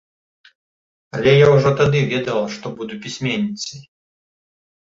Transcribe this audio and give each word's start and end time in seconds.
Але 1.17 1.31
я 1.33 1.47
ўжо 1.55 1.69
тады 1.81 1.99
ведала, 2.13 2.41
што 2.57 2.67
буду 2.81 2.93
пісьменніцай. 3.05 3.79